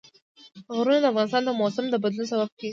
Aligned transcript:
غرونه 0.75 0.99
د 1.01 1.05
افغانستان 1.11 1.43
د 1.45 1.49
موسم 1.59 1.85
د 1.89 1.95
بدلون 2.03 2.25
سبب 2.31 2.49
کېږي. 2.59 2.69